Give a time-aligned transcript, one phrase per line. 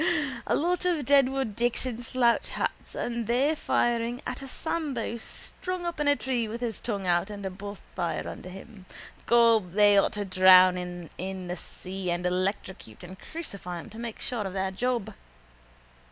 [0.47, 5.85] A lot of Deadwood Dicks in slouch hats and they firing at a Sambo strung
[5.85, 8.87] up in a tree with his tongue out and a bonfire under him.
[9.27, 13.91] Gob, they ought to drown him in the sea after and electrocute and crucify him
[13.91, 15.13] to make sure of their job.